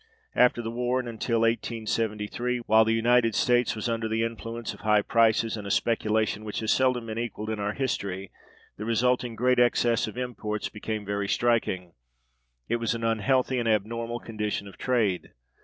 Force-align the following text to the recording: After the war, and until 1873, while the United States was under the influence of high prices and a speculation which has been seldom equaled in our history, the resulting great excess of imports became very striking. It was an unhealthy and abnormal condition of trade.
After 0.33 0.63
the 0.63 0.71
war, 0.71 0.99
and 0.99 1.07
until 1.07 1.41
1873, 1.41 2.61
while 2.65 2.83
the 2.83 2.91
United 2.95 3.35
States 3.35 3.75
was 3.75 3.87
under 3.87 4.07
the 4.07 4.23
influence 4.23 4.73
of 4.73 4.79
high 4.79 5.03
prices 5.03 5.55
and 5.55 5.67
a 5.67 5.69
speculation 5.69 6.43
which 6.43 6.55
has 6.61 6.71
been 6.71 6.75
seldom 6.77 7.19
equaled 7.19 7.51
in 7.51 7.59
our 7.59 7.73
history, 7.73 8.31
the 8.77 8.85
resulting 8.85 9.35
great 9.35 9.59
excess 9.59 10.07
of 10.07 10.17
imports 10.17 10.69
became 10.69 11.05
very 11.05 11.27
striking. 11.29 11.93
It 12.67 12.77
was 12.77 12.95
an 12.95 13.03
unhealthy 13.03 13.59
and 13.59 13.69
abnormal 13.69 14.19
condition 14.19 14.67
of 14.67 14.75
trade. 14.79 15.33